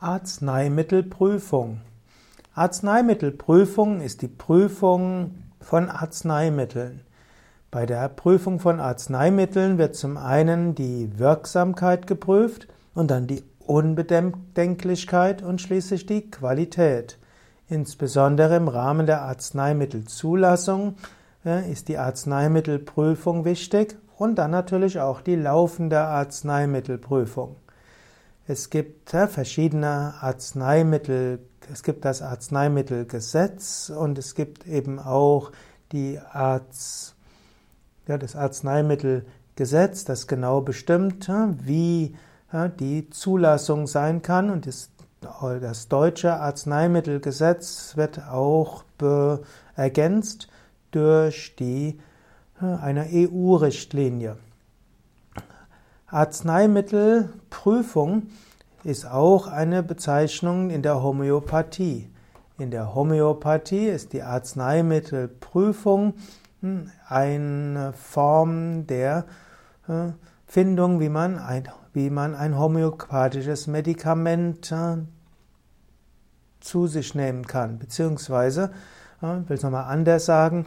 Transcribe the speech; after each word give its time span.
Arzneimittelprüfung. 0.00 1.80
Arzneimittelprüfung 2.54 4.00
ist 4.00 4.22
die 4.22 4.28
Prüfung 4.28 5.34
von 5.60 5.90
Arzneimitteln. 5.90 7.00
Bei 7.72 7.84
der 7.84 8.08
Prüfung 8.08 8.60
von 8.60 8.78
Arzneimitteln 8.78 9.76
wird 9.76 9.96
zum 9.96 10.16
einen 10.16 10.76
die 10.76 11.18
Wirksamkeit 11.18 12.06
geprüft 12.06 12.68
und 12.94 13.10
dann 13.10 13.26
die 13.26 13.42
Unbedenklichkeit 13.58 15.42
und 15.42 15.60
schließlich 15.60 16.06
die 16.06 16.30
Qualität. 16.30 17.18
Insbesondere 17.68 18.54
im 18.54 18.68
Rahmen 18.68 19.06
der 19.06 19.22
Arzneimittelzulassung 19.22 20.94
ist 21.68 21.88
die 21.88 21.98
Arzneimittelprüfung 21.98 23.44
wichtig 23.44 23.96
und 24.16 24.36
dann 24.36 24.52
natürlich 24.52 25.00
auch 25.00 25.22
die 25.22 25.36
laufende 25.36 25.98
Arzneimittelprüfung. 25.98 27.56
Es 28.50 28.70
gibt 28.70 29.10
verschiedene 29.10 30.14
Arzneimittel. 30.22 31.40
Es 31.70 31.82
gibt 31.82 32.06
das 32.06 32.22
Arzneimittelgesetz 32.22 33.92
und 33.94 34.16
es 34.16 34.34
gibt 34.34 34.66
eben 34.66 34.98
auch 34.98 35.52
die 35.92 36.18
Arz, 36.18 37.14
ja, 38.06 38.16
das 38.16 38.36
Arzneimittelgesetz, 38.36 40.06
das 40.06 40.26
genau 40.26 40.62
bestimmt, 40.62 41.30
wie 41.62 42.16
die 42.80 43.10
Zulassung 43.10 43.86
sein 43.86 44.22
kann. 44.22 44.48
Und 44.48 44.66
das, 44.66 44.88
das 45.60 45.88
deutsche 45.88 46.32
Arzneimittelgesetz 46.32 47.98
wird 47.98 48.30
auch 48.30 48.82
ergänzt 49.76 50.48
durch 50.90 51.54
die 51.56 52.00
eine 52.58 53.06
EU-Richtlinie. 53.12 54.38
Arzneimittelprüfung 56.06 58.28
ist 58.84 59.06
auch 59.06 59.46
eine 59.46 59.82
Bezeichnung 59.82 60.70
in 60.70 60.82
der 60.82 61.02
Homöopathie. 61.02 62.10
In 62.58 62.70
der 62.70 62.94
Homöopathie 62.94 63.88
ist 63.88 64.12
die 64.12 64.22
Arzneimittelprüfung 64.22 66.14
hm, 66.60 66.90
eine 67.08 67.92
Form 67.92 68.86
der 68.86 69.26
äh, 69.88 70.12
Findung, 70.46 71.00
wie 71.00 71.08
man 71.08 71.38
ein, 71.38 71.68
wie 71.92 72.10
man 72.10 72.34
ein 72.34 72.58
homöopathisches 72.58 73.66
Medikament 73.66 74.72
äh, 74.72 74.96
zu 76.60 76.86
sich 76.86 77.14
nehmen 77.14 77.46
kann. 77.46 77.78
Beziehungsweise, 77.78 78.72
ich 79.20 79.48
will 79.48 79.56
es 79.56 79.62
nochmal 79.64 79.86
anders 79.86 80.26
sagen, 80.26 80.64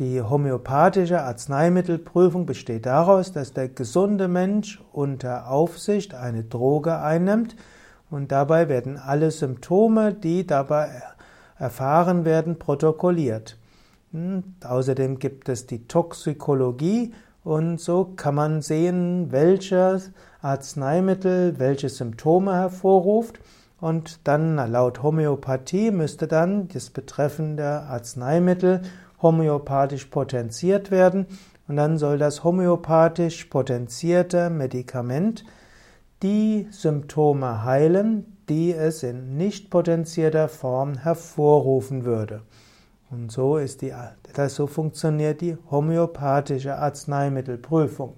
die 0.00 0.20
homöopathische 0.20 1.22
Arzneimittelprüfung 1.22 2.46
besteht 2.46 2.86
daraus, 2.86 3.30
dass 3.30 3.52
der 3.52 3.68
gesunde 3.68 4.26
Mensch 4.26 4.82
unter 4.92 5.48
Aufsicht 5.48 6.12
eine 6.14 6.42
Droge 6.42 6.98
einnimmt 6.98 7.54
und 8.10 8.32
dabei 8.32 8.68
werden 8.68 8.98
alle 8.98 9.30
Symptome, 9.30 10.14
die 10.14 10.46
dabei 10.46 11.02
erfahren 11.58 12.24
werden, 12.24 12.58
protokolliert. 12.58 13.56
Hm, 14.10 14.42
außerdem 14.64 15.20
gibt 15.20 15.48
es 15.48 15.66
die 15.66 15.86
Toxikologie 15.86 17.14
und 17.44 17.80
so 17.80 18.12
kann 18.16 18.34
man 18.34 18.62
sehen, 18.62 19.30
welches 19.30 20.10
Arzneimittel 20.40 21.60
welche 21.60 21.88
Symptome 21.88 22.52
hervorruft 22.52 23.38
und 23.82 24.28
dann 24.28 24.54
laut 24.70 25.02
Homöopathie 25.02 25.90
müsste 25.90 26.28
dann 26.28 26.68
das 26.68 26.90
betreffende 26.90 27.82
Arzneimittel 27.82 28.82
homöopathisch 29.20 30.04
potenziert 30.06 30.92
werden 30.92 31.26
und 31.66 31.74
dann 31.74 31.98
soll 31.98 32.16
das 32.16 32.44
homöopathisch 32.44 33.46
potenzierte 33.46 34.50
Medikament 34.50 35.44
die 36.22 36.68
Symptome 36.70 37.64
heilen, 37.64 38.36
die 38.48 38.72
es 38.72 39.02
in 39.02 39.36
nicht 39.36 39.68
potenzierter 39.68 40.48
Form 40.48 40.98
hervorrufen 40.98 42.04
würde. 42.04 42.42
Und 43.10 43.32
so 43.32 43.56
ist 43.56 43.82
die, 43.82 43.92
das 44.34 44.54
so 44.54 44.68
funktioniert 44.68 45.40
die 45.40 45.58
homöopathische 45.72 46.78
Arzneimittelprüfung. 46.78 48.14